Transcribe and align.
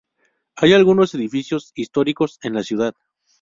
Hay 0.55 0.73
algunos 0.73 1.13
edificios 1.13 1.71
históricos 1.75 2.39
en 2.41 2.55
la 2.55 2.63
ciudad. 2.63 2.95